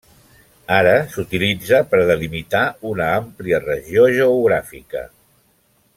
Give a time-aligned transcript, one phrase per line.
[0.77, 2.63] Ara s'utilitza per a delimitar
[2.95, 5.05] una àmplia regió geogràfica.